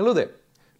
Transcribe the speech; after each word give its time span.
Hello 0.00 0.14
there. 0.14 0.30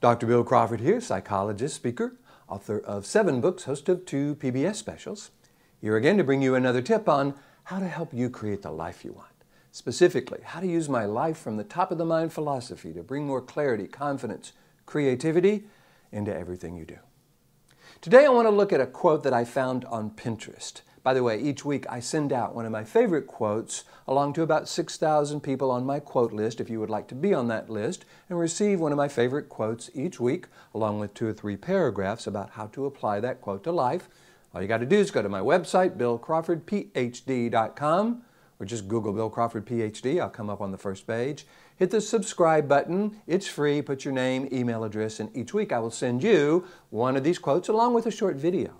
Dr. 0.00 0.26
Bill 0.26 0.42
Crawford 0.42 0.80
here, 0.80 0.98
psychologist, 0.98 1.76
speaker, 1.76 2.16
author 2.48 2.78
of 2.78 3.04
seven 3.04 3.42
books, 3.42 3.64
host 3.64 3.90
of 3.90 4.06
two 4.06 4.34
PBS 4.36 4.76
specials. 4.76 5.30
Here 5.78 5.94
again 5.98 6.16
to 6.16 6.24
bring 6.24 6.40
you 6.40 6.54
another 6.54 6.80
tip 6.80 7.06
on 7.06 7.34
how 7.64 7.80
to 7.80 7.86
help 7.86 8.14
you 8.14 8.30
create 8.30 8.62
the 8.62 8.70
life 8.70 9.04
you 9.04 9.12
want. 9.12 9.28
Specifically, 9.72 10.40
how 10.42 10.60
to 10.60 10.66
use 10.66 10.88
my 10.88 11.04
life 11.04 11.36
from 11.36 11.58
the 11.58 11.64
top 11.64 11.92
of 11.92 11.98
the 11.98 12.06
mind 12.06 12.32
philosophy 12.32 12.94
to 12.94 13.02
bring 13.02 13.26
more 13.26 13.42
clarity, 13.42 13.86
confidence, 13.86 14.54
creativity 14.86 15.64
into 16.10 16.34
everything 16.34 16.74
you 16.74 16.86
do. 16.86 16.96
Today 18.00 18.24
I 18.24 18.30
want 18.30 18.46
to 18.46 18.50
look 18.50 18.72
at 18.72 18.80
a 18.80 18.86
quote 18.86 19.22
that 19.24 19.34
I 19.34 19.44
found 19.44 19.84
on 19.84 20.12
Pinterest. 20.12 20.80
By 21.02 21.14
the 21.14 21.22
way, 21.22 21.40
each 21.40 21.64
week 21.64 21.86
I 21.88 22.00
send 22.00 22.30
out 22.30 22.54
one 22.54 22.66
of 22.66 22.72
my 22.72 22.84
favorite 22.84 23.26
quotes 23.26 23.84
along 24.06 24.34
to 24.34 24.42
about 24.42 24.68
6,000 24.68 25.40
people 25.40 25.70
on 25.70 25.86
my 25.86 25.98
quote 25.98 26.30
list 26.32 26.60
if 26.60 26.68
you 26.68 26.78
would 26.78 26.90
like 26.90 27.08
to 27.08 27.14
be 27.14 27.32
on 27.32 27.48
that 27.48 27.70
list 27.70 28.04
and 28.28 28.38
receive 28.38 28.80
one 28.80 28.92
of 28.92 28.98
my 28.98 29.08
favorite 29.08 29.48
quotes 29.48 29.88
each 29.94 30.20
week 30.20 30.48
along 30.74 31.00
with 31.00 31.14
two 31.14 31.26
or 31.26 31.32
three 31.32 31.56
paragraphs 31.56 32.26
about 32.26 32.50
how 32.50 32.66
to 32.66 32.84
apply 32.84 33.18
that 33.20 33.40
quote 33.40 33.64
to 33.64 33.72
life. 33.72 34.10
All 34.54 34.60
you 34.60 34.68
got 34.68 34.76
to 34.78 34.86
do 34.86 34.98
is 34.98 35.10
go 35.10 35.22
to 35.22 35.28
my 35.30 35.40
website, 35.40 35.96
billcrawfordphd.com, 35.96 38.22
or 38.58 38.66
just 38.66 38.88
Google 38.88 39.14
Bill 39.14 39.30
Crawford 39.30 39.64
PhD. 39.64 40.20
I'll 40.20 40.28
come 40.28 40.50
up 40.50 40.60
on 40.60 40.70
the 40.70 40.76
first 40.76 41.06
page. 41.06 41.46
Hit 41.76 41.90
the 41.90 42.02
subscribe 42.02 42.68
button. 42.68 43.22
It's 43.26 43.46
free. 43.46 43.80
Put 43.80 44.04
your 44.04 44.12
name, 44.12 44.50
email 44.52 44.84
address, 44.84 45.18
and 45.18 45.34
each 45.34 45.54
week 45.54 45.72
I 45.72 45.78
will 45.78 45.90
send 45.90 46.22
you 46.22 46.66
one 46.90 47.16
of 47.16 47.24
these 47.24 47.38
quotes 47.38 47.70
along 47.70 47.94
with 47.94 48.04
a 48.04 48.10
short 48.10 48.36
video. 48.36 48.74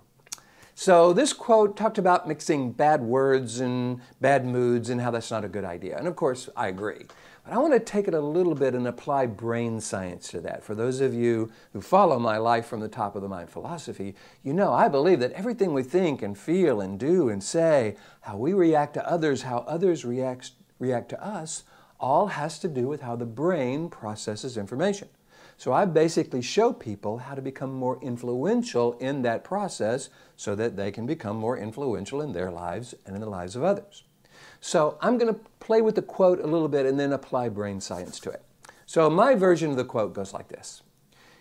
So 0.81 1.13
this 1.13 1.31
quote 1.31 1.77
talked 1.77 1.99
about 1.99 2.27
mixing 2.27 2.71
bad 2.71 3.03
words 3.03 3.59
and 3.59 4.01
bad 4.19 4.47
moods 4.47 4.89
and 4.89 4.99
how 4.99 5.11
that's 5.11 5.29
not 5.29 5.45
a 5.45 5.47
good 5.47 5.63
idea. 5.63 5.95
And 5.95 6.07
of 6.07 6.15
course, 6.15 6.49
I 6.57 6.69
agree. 6.69 7.05
But 7.45 7.53
I 7.53 7.59
want 7.59 7.73
to 7.73 7.79
take 7.79 8.07
it 8.07 8.15
a 8.15 8.19
little 8.19 8.55
bit 8.55 8.73
and 8.73 8.87
apply 8.87 9.27
brain 9.27 9.79
science 9.79 10.29
to 10.29 10.41
that. 10.41 10.63
For 10.63 10.73
those 10.73 10.99
of 10.99 11.13
you 11.13 11.51
who 11.73 11.81
follow 11.81 12.17
my 12.17 12.37
life 12.37 12.65
from 12.65 12.79
the 12.79 12.87
top 12.87 13.15
of 13.15 13.21
the 13.21 13.29
mind 13.29 13.51
philosophy, 13.51 14.15
you 14.41 14.53
know 14.53 14.73
I 14.73 14.87
believe 14.87 15.19
that 15.19 15.33
everything 15.33 15.71
we 15.75 15.83
think 15.83 16.23
and 16.23 16.35
feel 16.35 16.81
and 16.81 16.99
do 16.99 17.29
and 17.29 17.43
say, 17.43 17.95
how 18.21 18.37
we 18.37 18.53
react 18.53 18.95
to 18.95 19.07
others, 19.07 19.43
how 19.43 19.59
others 19.67 20.03
react, 20.03 20.53
react 20.79 21.09
to 21.09 21.23
us, 21.23 21.63
all 21.99 22.25
has 22.25 22.57
to 22.57 22.67
do 22.67 22.87
with 22.87 23.01
how 23.01 23.15
the 23.15 23.27
brain 23.27 23.87
processes 23.87 24.57
information. 24.57 25.09
So 25.61 25.73
I 25.73 25.85
basically 25.85 26.41
show 26.41 26.73
people 26.73 27.19
how 27.19 27.35
to 27.35 27.41
become 27.43 27.71
more 27.71 27.99
influential 28.01 28.93
in 28.93 29.21
that 29.21 29.43
process 29.43 30.09
so 30.35 30.55
that 30.55 30.75
they 30.75 30.91
can 30.91 31.05
become 31.05 31.37
more 31.37 31.55
influential 31.55 32.19
in 32.19 32.33
their 32.33 32.49
lives 32.49 32.95
and 33.05 33.13
in 33.13 33.21
the 33.21 33.29
lives 33.29 33.55
of 33.55 33.63
others. 33.63 34.03
So 34.59 34.97
I'm 35.01 35.19
going 35.19 35.31
to 35.31 35.39
play 35.59 35.83
with 35.83 35.93
the 35.93 36.01
quote 36.01 36.39
a 36.39 36.47
little 36.47 36.67
bit 36.67 36.87
and 36.87 36.99
then 36.99 37.13
apply 37.13 37.49
brain 37.49 37.79
science 37.79 38.19
to 38.21 38.31
it. 38.31 38.41
So 38.87 39.07
my 39.07 39.35
version 39.35 39.69
of 39.69 39.77
the 39.77 39.85
quote 39.85 40.15
goes 40.15 40.33
like 40.33 40.47
this. 40.47 40.81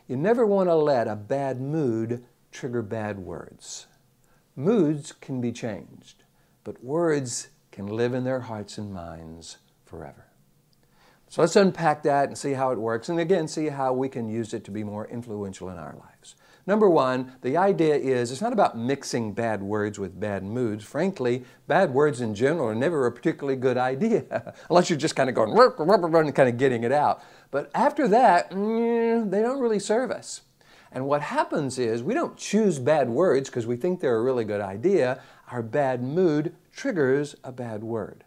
You 0.06 0.18
never 0.18 0.44
want 0.44 0.68
to 0.68 0.74
let 0.74 1.08
a 1.08 1.16
bad 1.16 1.58
mood 1.58 2.22
trigger 2.52 2.82
bad 2.82 3.20
words. 3.20 3.86
Moods 4.54 5.12
can 5.12 5.40
be 5.40 5.50
changed, 5.50 6.24
but 6.62 6.84
words 6.84 7.48
can 7.72 7.86
live 7.86 8.12
in 8.12 8.24
their 8.24 8.40
hearts 8.40 8.76
and 8.76 8.92
minds 8.92 9.56
forever. 9.86 10.29
So 11.30 11.42
let's 11.42 11.54
unpack 11.54 12.02
that 12.02 12.26
and 12.26 12.36
see 12.36 12.54
how 12.54 12.72
it 12.72 12.78
works, 12.78 13.08
and 13.08 13.20
again, 13.20 13.46
see 13.46 13.68
how 13.68 13.92
we 13.92 14.08
can 14.08 14.28
use 14.28 14.52
it 14.52 14.64
to 14.64 14.72
be 14.72 14.82
more 14.82 15.06
influential 15.06 15.70
in 15.70 15.78
our 15.78 15.94
lives. 15.94 16.34
Number 16.66 16.90
one, 16.90 17.34
the 17.42 17.56
idea 17.56 17.94
is 17.94 18.32
it's 18.32 18.40
not 18.40 18.52
about 18.52 18.76
mixing 18.76 19.32
bad 19.32 19.62
words 19.62 19.96
with 19.96 20.18
bad 20.18 20.42
moods. 20.42 20.84
Frankly, 20.84 21.44
bad 21.68 21.94
words 21.94 22.20
in 22.20 22.34
general 22.34 22.66
are 22.66 22.74
never 22.74 23.06
a 23.06 23.12
particularly 23.12 23.54
good 23.54 23.78
idea, 23.78 24.54
unless 24.70 24.90
you're 24.90 24.98
just 24.98 25.14
kind 25.14 25.28
of 25.28 25.36
going, 25.36 25.56
and 25.56 26.34
kind 26.34 26.48
of 26.48 26.58
getting 26.58 26.82
it 26.82 26.90
out. 26.90 27.22
But 27.52 27.70
after 27.76 28.08
that, 28.08 28.50
mm, 28.50 29.30
they 29.30 29.40
don't 29.40 29.60
really 29.60 29.78
serve 29.78 30.10
us. 30.10 30.40
And 30.90 31.06
what 31.06 31.22
happens 31.22 31.78
is 31.78 32.02
we 32.02 32.12
don't 32.12 32.36
choose 32.36 32.80
bad 32.80 33.08
words 33.08 33.48
because 33.48 33.68
we 33.68 33.76
think 33.76 34.00
they're 34.00 34.16
a 34.16 34.22
really 34.22 34.44
good 34.44 34.60
idea. 34.60 35.22
Our 35.52 35.62
bad 35.62 36.02
mood 36.02 36.56
triggers 36.72 37.36
a 37.44 37.52
bad 37.52 37.84
word. 37.84 38.24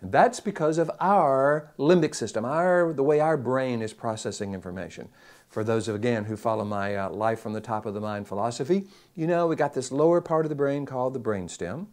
And 0.00 0.12
that's 0.12 0.40
because 0.40 0.78
of 0.78 0.90
our 1.00 1.72
limbic 1.78 2.14
system, 2.14 2.44
our, 2.44 2.92
the 2.92 3.02
way 3.02 3.20
our 3.20 3.36
brain 3.36 3.80
is 3.80 3.92
processing 3.92 4.52
information. 4.54 5.08
For 5.48 5.64
those, 5.64 5.88
of, 5.88 5.94
again, 5.94 6.24
who 6.24 6.36
follow 6.36 6.64
my 6.64 6.96
uh, 6.96 7.10
life 7.10 7.40
from 7.40 7.52
the 7.52 7.60
top 7.60 7.86
of 7.86 7.94
the 7.94 8.00
mind 8.00 8.26
philosophy, 8.26 8.86
you 9.14 9.26
know 9.26 9.46
we 9.46 9.56
got 9.56 9.72
this 9.72 9.92
lower 9.92 10.20
part 10.20 10.44
of 10.44 10.48
the 10.48 10.56
brain 10.56 10.84
called 10.84 11.14
the 11.14 11.20
brainstem. 11.20 11.86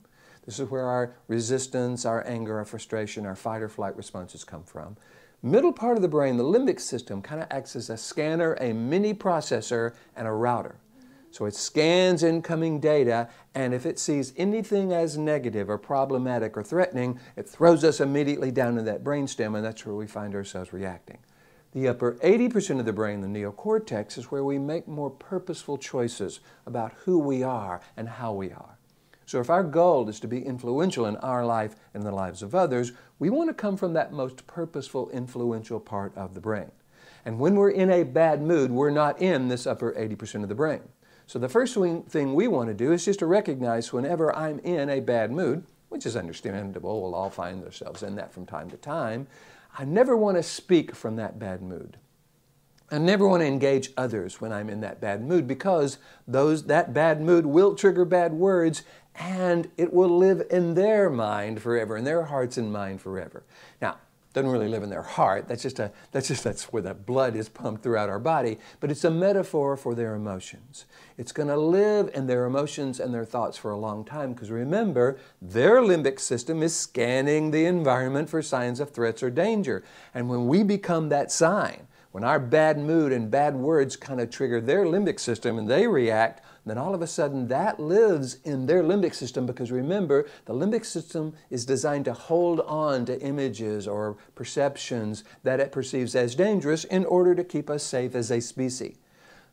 This 0.45 0.59
is 0.59 0.69
where 0.69 0.87
our 0.87 1.13
resistance, 1.27 2.05
our 2.05 2.25
anger, 2.27 2.57
our 2.57 2.65
frustration, 2.65 3.25
our 3.25 3.35
fight 3.35 3.61
or 3.61 3.69
flight 3.69 3.95
responses 3.95 4.43
come 4.43 4.63
from. 4.63 4.97
Middle 5.43 5.73
part 5.73 5.95
of 5.95 6.01
the 6.01 6.07
brain, 6.07 6.37
the 6.37 6.43
limbic 6.43 6.79
system, 6.79 7.21
kind 7.21 7.41
of 7.41 7.47
acts 7.49 7.75
as 7.75 7.89
a 7.89 7.97
scanner, 7.97 8.55
a 8.55 8.73
mini 8.73 9.13
processor, 9.13 9.93
and 10.15 10.27
a 10.27 10.31
router. 10.31 10.75
So 11.31 11.45
it 11.45 11.55
scans 11.55 12.23
incoming 12.23 12.81
data, 12.81 13.29
and 13.55 13.73
if 13.73 13.85
it 13.85 13.97
sees 13.97 14.33
anything 14.35 14.91
as 14.91 15.17
negative 15.17 15.69
or 15.69 15.77
problematic 15.77 16.57
or 16.57 16.63
threatening, 16.63 17.19
it 17.37 17.47
throws 17.47 17.85
us 17.85 18.01
immediately 18.01 18.51
down 18.51 18.75
to 18.75 18.81
that 18.83 19.03
brainstem, 19.03 19.55
and 19.55 19.65
that's 19.65 19.85
where 19.85 19.95
we 19.95 20.07
find 20.07 20.35
ourselves 20.35 20.73
reacting. 20.73 21.19
The 21.71 21.87
upper 21.87 22.15
80% 22.15 22.79
of 22.79 22.85
the 22.85 22.91
brain, 22.91 23.21
the 23.21 23.27
neocortex, 23.27 24.17
is 24.17 24.25
where 24.25 24.43
we 24.43 24.59
make 24.59 24.89
more 24.89 25.09
purposeful 25.09 25.77
choices 25.77 26.41
about 26.65 26.91
who 27.05 27.17
we 27.17 27.43
are 27.43 27.79
and 27.95 28.09
how 28.09 28.33
we 28.33 28.51
are. 28.51 28.77
So 29.25 29.39
if 29.39 29.49
our 29.49 29.63
goal 29.63 30.09
is 30.09 30.19
to 30.19 30.27
be 30.27 30.45
influential 30.45 31.05
in 31.05 31.15
our 31.17 31.45
life 31.45 31.77
and 31.93 32.03
the 32.03 32.11
lives 32.11 32.43
of 32.43 32.53
others, 32.53 32.91
we 33.19 33.29
want 33.29 33.49
to 33.49 33.53
come 33.53 33.77
from 33.77 33.93
that 33.93 34.11
most 34.11 34.45
purposeful, 34.47 35.09
influential 35.11 35.79
part 35.79 36.11
of 36.17 36.33
the 36.33 36.41
brain. 36.41 36.71
And 37.23 37.39
when 37.39 37.55
we're 37.55 37.69
in 37.69 37.89
a 37.89 38.03
bad 38.03 38.41
mood, 38.41 38.71
we're 38.71 38.89
not 38.89 39.21
in 39.21 39.47
this 39.47 39.65
upper 39.65 39.93
80% 39.93 40.43
of 40.43 40.49
the 40.49 40.55
brain. 40.55 40.81
So 41.31 41.39
the 41.39 41.47
first 41.47 41.75
thing 42.09 42.33
we 42.33 42.49
want 42.49 42.67
to 42.67 42.73
do 42.73 42.91
is 42.91 43.05
just 43.05 43.19
to 43.19 43.25
recognize 43.25 43.93
whenever 43.93 44.35
I'm 44.35 44.59
in 44.59 44.89
a 44.89 44.99
bad 44.99 45.31
mood, 45.31 45.63
which 45.87 46.05
is 46.05 46.17
understandable, 46.17 47.01
we'll 47.01 47.15
all 47.15 47.29
find 47.29 47.63
ourselves 47.63 48.03
in 48.03 48.15
that 48.15 48.33
from 48.33 48.45
time 48.45 48.69
to 48.69 48.75
time, 48.75 49.27
I 49.79 49.85
never 49.85 50.17
want 50.17 50.35
to 50.35 50.43
speak 50.43 50.93
from 50.93 51.15
that 51.15 51.39
bad 51.39 51.61
mood. 51.61 51.95
I 52.91 52.97
never 52.97 53.25
want 53.25 53.43
to 53.43 53.47
engage 53.47 53.93
others 53.95 54.41
when 54.41 54.51
I'm 54.51 54.69
in 54.69 54.81
that 54.81 54.99
bad 54.99 55.23
mood 55.23 55.47
because 55.47 55.99
those, 56.27 56.65
that 56.65 56.93
bad 56.93 57.21
mood 57.21 57.45
will 57.45 57.75
trigger 57.75 58.03
bad 58.03 58.33
words 58.33 58.83
and 59.15 59.71
it 59.77 59.93
will 59.93 60.17
live 60.17 60.45
in 60.49 60.73
their 60.73 61.09
mind 61.09 61.61
forever, 61.61 61.95
in 61.95 62.03
their 62.03 62.23
hearts 62.23 62.57
and 62.57 62.73
mind 62.73 62.99
forever. 62.99 63.43
Now, 63.81 63.99
doesn't 64.33 64.49
really 64.49 64.69
live 64.69 64.83
in 64.83 64.89
their 64.89 65.01
heart. 65.01 65.47
That's 65.47 65.63
just 65.63 65.79
a 65.79 65.91
that's 66.11 66.27
just 66.27 66.43
that's 66.43 66.71
where 66.71 66.81
the 66.81 66.93
blood 66.93 67.35
is 67.35 67.49
pumped 67.49 67.83
throughout 67.83 68.09
our 68.09 68.19
body. 68.19 68.59
But 68.79 68.91
it's 68.91 69.03
a 69.03 69.11
metaphor 69.11 69.75
for 69.75 69.93
their 69.93 70.15
emotions. 70.15 70.85
It's 71.17 71.31
going 71.31 71.49
to 71.49 71.57
live 71.57 72.09
in 72.13 72.27
their 72.27 72.45
emotions 72.45 72.99
and 72.99 73.13
their 73.13 73.25
thoughts 73.25 73.57
for 73.57 73.71
a 73.71 73.77
long 73.77 74.05
time 74.05 74.33
because 74.33 74.49
remember, 74.49 75.17
their 75.41 75.81
limbic 75.81 76.19
system 76.19 76.63
is 76.63 76.75
scanning 76.75 77.51
the 77.51 77.65
environment 77.65 78.29
for 78.29 78.41
signs 78.41 78.79
of 78.79 78.91
threats 78.91 79.21
or 79.21 79.29
danger. 79.29 79.83
And 80.13 80.29
when 80.29 80.47
we 80.47 80.63
become 80.63 81.09
that 81.09 81.31
sign, 81.31 81.87
when 82.11 82.23
our 82.23 82.39
bad 82.39 82.77
mood 82.77 83.11
and 83.11 83.31
bad 83.31 83.55
words 83.55 83.95
kind 83.95 84.19
of 84.19 84.29
trigger 84.29 84.59
their 84.59 84.85
limbic 84.85 85.19
system 85.19 85.57
and 85.57 85.69
they 85.69 85.87
react, 85.87 86.41
then 86.65 86.77
all 86.77 86.93
of 86.93 87.01
a 87.01 87.07
sudden 87.07 87.47
that 87.47 87.79
lives 87.79 88.37
in 88.43 88.65
their 88.65 88.83
limbic 88.83 89.15
system 89.15 89.45
because 89.45 89.71
remember, 89.71 90.27
the 90.45 90.53
limbic 90.53 90.85
system 90.85 91.33
is 91.49 91.65
designed 91.65 92.05
to 92.05 92.13
hold 92.13 92.59
on 92.61 93.05
to 93.05 93.19
images 93.21 93.87
or 93.87 94.17
perceptions 94.35 95.23
that 95.43 95.59
it 95.59 95.71
perceives 95.71 96.15
as 96.15 96.35
dangerous 96.35 96.83
in 96.85 97.05
order 97.05 97.33
to 97.33 97.43
keep 97.43 97.69
us 97.69 97.83
safe 97.83 98.13
as 98.13 98.31
a 98.31 98.39
species. 98.39 98.97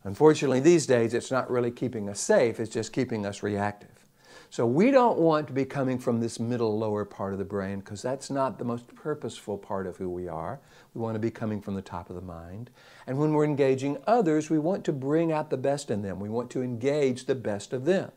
Unfortunately, 0.04 0.60
these 0.60 0.86
days 0.86 1.14
it's 1.14 1.30
not 1.30 1.50
really 1.50 1.70
keeping 1.70 2.08
us 2.08 2.20
safe, 2.20 2.60
it's 2.60 2.72
just 2.72 2.92
keeping 2.92 3.24
us 3.26 3.42
reactive. 3.42 4.07
So 4.50 4.66
we 4.66 4.90
don't 4.90 5.18
want 5.18 5.46
to 5.48 5.52
be 5.52 5.66
coming 5.66 5.98
from 5.98 6.20
this 6.20 6.40
middle 6.40 6.78
lower 6.78 7.04
part 7.04 7.34
of 7.34 7.38
the 7.38 7.44
brain 7.44 7.80
because 7.80 8.00
that's 8.00 8.30
not 8.30 8.58
the 8.58 8.64
most 8.64 8.86
purposeful 8.94 9.58
part 9.58 9.86
of 9.86 9.98
who 9.98 10.08
we 10.08 10.26
are. 10.26 10.58
We 10.94 11.02
want 11.02 11.16
to 11.16 11.20
be 11.20 11.30
coming 11.30 11.60
from 11.60 11.74
the 11.74 11.82
top 11.82 12.08
of 12.08 12.16
the 12.16 12.22
mind. 12.22 12.70
And 13.06 13.18
when 13.18 13.34
we're 13.34 13.44
engaging 13.44 13.98
others, 14.06 14.48
we 14.48 14.58
want 14.58 14.84
to 14.86 14.92
bring 14.92 15.32
out 15.32 15.50
the 15.50 15.58
best 15.58 15.90
in 15.90 16.00
them. 16.00 16.18
We 16.18 16.30
want 16.30 16.50
to 16.52 16.62
engage 16.62 17.26
the 17.26 17.34
best 17.34 17.74
of 17.74 17.84
them. 17.84 18.10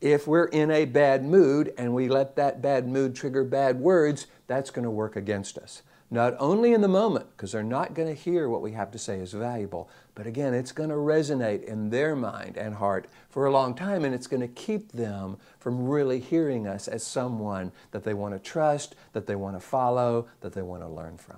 If 0.00 0.26
we're 0.26 0.46
in 0.46 0.70
a 0.72 0.84
bad 0.84 1.24
mood 1.24 1.72
and 1.78 1.94
we 1.94 2.08
let 2.08 2.34
that 2.36 2.60
bad 2.60 2.88
mood 2.88 3.14
trigger 3.14 3.44
bad 3.44 3.78
words, 3.78 4.26
that's 4.48 4.70
going 4.70 4.84
to 4.84 4.90
work 4.90 5.14
against 5.14 5.58
us 5.58 5.82
not 6.10 6.34
only 6.38 6.72
in 6.72 6.80
the 6.80 6.88
moment, 6.88 7.26
because 7.36 7.52
they're 7.52 7.62
not 7.62 7.94
going 7.94 8.08
to 8.08 8.14
hear 8.14 8.48
what 8.48 8.62
we 8.62 8.72
have 8.72 8.90
to 8.92 8.98
say 8.98 9.18
is 9.18 9.32
valuable, 9.32 9.90
but 10.14 10.26
again, 10.26 10.54
it's 10.54 10.72
going 10.72 10.88
to 10.88 10.96
resonate 10.96 11.64
in 11.64 11.90
their 11.90 12.16
mind 12.16 12.56
and 12.56 12.74
heart 12.74 13.06
for 13.28 13.46
a 13.46 13.50
long 13.50 13.74
time, 13.74 14.04
and 14.04 14.14
it's 14.14 14.26
going 14.26 14.40
to 14.40 14.48
keep 14.48 14.92
them 14.92 15.36
from 15.58 15.86
really 15.86 16.18
hearing 16.18 16.66
us 16.66 16.88
as 16.88 17.06
someone 17.06 17.72
that 17.90 18.04
they 18.04 18.14
want 18.14 18.34
to 18.34 18.40
trust, 18.40 18.94
that 19.12 19.26
they 19.26 19.36
want 19.36 19.54
to 19.56 19.60
follow, 19.60 20.26
that 20.40 20.54
they 20.54 20.62
want 20.62 20.82
to 20.82 20.88
learn 20.88 21.18
from. 21.18 21.36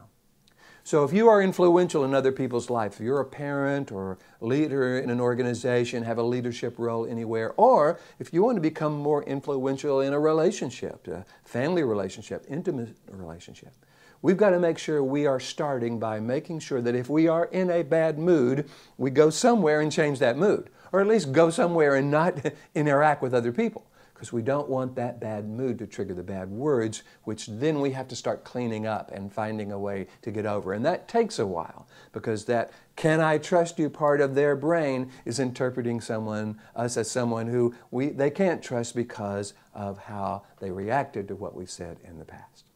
So 0.82 1.04
if 1.04 1.12
you 1.12 1.28
are 1.28 1.42
influential 1.42 2.04
in 2.04 2.14
other 2.14 2.32
people's 2.32 2.70
life, 2.70 2.94
if 2.94 3.00
you're 3.00 3.20
a 3.20 3.24
parent 3.24 3.92
or 3.92 4.18
leader 4.40 4.98
in 4.98 5.10
an 5.10 5.20
organization, 5.20 6.04
have 6.04 6.18
a 6.18 6.22
leadership 6.22 6.78
role 6.78 7.06
anywhere, 7.06 7.52
or 7.56 8.00
if 8.18 8.32
you 8.32 8.42
want 8.42 8.56
to 8.56 8.62
become 8.62 8.96
more 8.96 9.22
influential 9.24 10.00
in 10.00 10.12
a 10.12 10.18
relationship, 10.18 11.06
a 11.08 11.24
family 11.44 11.82
relationship, 11.82 12.46
intimate 12.48 12.96
relationship, 13.10 13.72
We've 14.22 14.36
got 14.36 14.50
to 14.50 14.58
make 14.58 14.78
sure 14.78 15.02
we 15.02 15.26
are 15.26 15.40
starting 15.40 15.98
by 15.98 16.20
making 16.20 16.60
sure 16.60 16.82
that 16.82 16.94
if 16.94 17.08
we 17.08 17.26
are 17.26 17.46
in 17.46 17.70
a 17.70 17.82
bad 17.82 18.18
mood, 18.18 18.68
we 18.98 19.10
go 19.10 19.30
somewhere 19.30 19.80
and 19.80 19.90
change 19.90 20.18
that 20.18 20.36
mood, 20.36 20.68
or 20.92 21.00
at 21.00 21.06
least 21.06 21.32
go 21.32 21.48
somewhere 21.48 21.94
and 21.94 22.10
not 22.10 22.52
interact 22.74 23.22
with 23.22 23.32
other 23.32 23.52
people 23.52 23.86
because 24.20 24.34
we 24.34 24.42
don't 24.42 24.68
want 24.68 24.94
that 24.94 25.18
bad 25.18 25.48
mood 25.48 25.78
to 25.78 25.86
trigger 25.86 26.12
the 26.12 26.22
bad 26.22 26.50
words, 26.50 27.02
which 27.24 27.46
then 27.46 27.80
we 27.80 27.92
have 27.92 28.06
to 28.06 28.14
start 28.14 28.44
cleaning 28.44 28.86
up 28.86 29.10
and 29.10 29.32
finding 29.32 29.72
a 29.72 29.78
way 29.78 30.06
to 30.20 30.30
get 30.30 30.44
over. 30.44 30.74
And 30.74 30.84
that 30.84 31.08
takes 31.08 31.38
a 31.38 31.46
while 31.46 31.88
because 32.12 32.44
that 32.44 32.70
can 32.96 33.22
I 33.22 33.38
trust 33.38 33.78
you 33.78 33.88
part 33.88 34.20
of 34.20 34.34
their 34.34 34.54
brain 34.54 35.10
is 35.24 35.40
interpreting 35.40 36.02
someone, 36.02 36.60
us 36.76 36.98
as 36.98 37.10
someone 37.10 37.46
who 37.46 37.74
we, 37.90 38.10
they 38.10 38.28
can't 38.28 38.62
trust 38.62 38.94
because 38.94 39.54
of 39.72 39.96
how 39.96 40.42
they 40.58 40.70
reacted 40.70 41.26
to 41.28 41.34
what 41.34 41.54
we 41.54 41.64
said 41.64 41.96
in 42.06 42.18
the 42.18 42.26
past. 42.26 42.66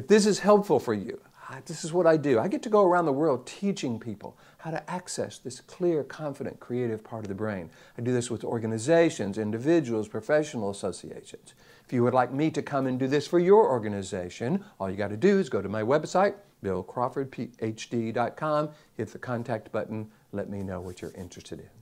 If 0.00 0.08
this 0.08 0.24
is 0.24 0.38
helpful 0.38 0.80
for 0.80 0.94
you, 0.94 1.20
this 1.66 1.84
is 1.84 1.92
what 1.92 2.06
I 2.06 2.16
do. 2.16 2.38
I 2.38 2.48
get 2.48 2.62
to 2.62 2.70
go 2.70 2.86
around 2.86 3.04
the 3.04 3.12
world 3.12 3.46
teaching 3.46 4.00
people 4.00 4.38
how 4.56 4.70
to 4.70 4.90
access 4.90 5.36
this 5.36 5.60
clear, 5.60 6.02
confident, 6.02 6.58
creative 6.58 7.04
part 7.04 7.24
of 7.24 7.28
the 7.28 7.34
brain. 7.34 7.68
I 7.98 8.00
do 8.00 8.10
this 8.10 8.30
with 8.30 8.42
organizations, 8.42 9.36
individuals, 9.36 10.08
professional 10.08 10.70
associations. 10.70 11.52
If 11.84 11.92
you 11.92 12.02
would 12.02 12.14
like 12.14 12.32
me 12.32 12.50
to 12.50 12.62
come 12.62 12.86
and 12.86 12.98
do 12.98 13.08
this 13.08 13.26
for 13.26 13.38
your 13.38 13.68
organization, 13.68 14.64
all 14.78 14.90
you 14.90 14.96
got 14.96 15.08
to 15.08 15.18
do 15.18 15.38
is 15.38 15.50
go 15.50 15.60
to 15.60 15.68
my 15.68 15.82
website, 15.82 16.36
billcrawfordphd.com, 16.64 18.70
hit 18.94 19.12
the 19.12 19.18
contact 19.18 19.70
button, 19.70 20.10
let 20.32 20.48
me 20.48 20.62
know 20.62 20.80
what 20.80 21.02
you're 21.02 21.12
interested 21.12 21.60
in. 21.60 21.79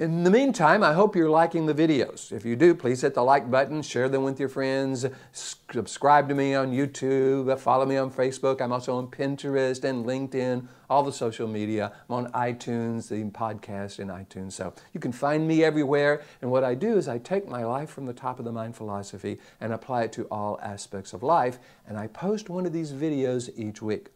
In 0.00 0.24
the 0.24 0.30
meantime, 0.30 0.82
I 0.82 0.94
hope 0.94 1.14
you're 1.14 1.28
liking 1.28 1.66
the 1.66 1.74
videos. 1.74 2.32
If 2.32 2.46
you 2.46 2.56
do, 2.56 2.74
please 2.74 3.02
hit 3.02 3.12
the 3.12 3.22
like 3.22 3.50
button, 3.50 3.82
share 3.82 4.08
them 4.08 4.24
with 4.24 4.40
your 4.40 4.48
friends, 4.48 5.04
subscribe 5.30 6.26
to 6.30 6.34
me 6.34 6.54
on 6.54 6.72
YouTube, 6.72 7.58
follow 7.58 7.84
me 7.84 7.98
on 7.98 8.10
Facebook. 8.10 8.62
I'm 8.62 8.72
also 8.72 8.96
on 8.96 9.08
Pinterest 9.08 9.84
and 9.84 10.06
LinkedIn, 10.06 10.66
all 10.88 11.02
the 11.02 11.12
social 11.12 11.46
media. 11.46 11.92
I'm 12.08 12.14
on 12.14 12.32
iTunes, 12.32 13.10
the 13.10 13.24
podcast 13.24 13.98
in 13.98 14.08
iTunes. 14.08 14.52
So 14.52 14.72
you 14.94 15.00
can 15.00 15.12
find 15.12 15.46
me 15.46 15.62
everywhere. 15.62 16.22
And 16.40 16.50
what 16.50 16.64
I 16.64 16.74
do 16.74 16.96
is 16.96 17.06
I 17.06 17.18
take 17.18 17.46
my 17.46 17.66
life 17.66 17.90
from 17.90 18.06
the 18.06 18.14
top 18.14 18.38
of 18.38 18.46
the 18.46 18.52
mind 18.52 18.76
philosophy 18.76 19.38
and 19.60 19.70
apply 19.70 20.04
it 20.04 20.12
to 20.12 20.24
all 20.30 20.58
aspects 20.62 21.12
of 21.12 21.22
life. 21.22 21.58
And 21.86 21.98
I 21.98 22.06
post 22.06 22.48
one 22.48 22.64
of 22.64 22.72
these 22.72 22.94
videos 22.94 23.50
each 23.54 23.82
week. 23.82 24.08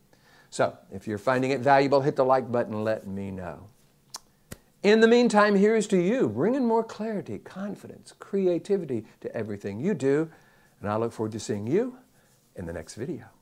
So 0.49 0.79
if 0.91 1.07
you're 1.07 1.19
finding 1.19 1.51
it 1.51 1.61
valuable, 1.61 2.01
hit 2.01 2.17
the 2.17 2.25
like 2.25 2.51
button, 2.51 2.85
let 2.85 3.07
me 3.07 3.31
know. 3.31 3.67
In 4.85 5.01
the 5.01 5.09
meantime, 5.09 5.55
here's 5.55 5.87
to 5.87 5.97
you, 5.97 6.29
bringing 6.29 6.67
more 6.67 6.85
clarity, 6.85 7.39
confidence, 7.39 8.13
creativity 8.19 9.07
to 9.23 9.35
everything 9.35 9.81
you 9.81 9.95
do. 9.95 10.31
And 10.83 10.91
I 10.91 10.97
look 10.97 11.11
forward 11.11 11.33
to 11.33 11.41
seeing 11.41 11.67
you 11.67 11.97
in 12.55 12.67
the 12.67 12.73
next 12.75 12.95
video. 12.95 13.34